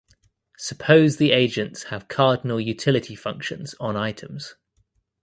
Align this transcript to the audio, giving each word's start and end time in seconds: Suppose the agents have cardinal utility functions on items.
Suppose 0.57 1.17
the 1.17 1.31
agents 1.31 1.83
have 1.83 2.07
cardinal 2.07 2.59
utility 2.59 3.13
functions 3.13 3.75
on 3.79 3.95
items. 3.95 4.55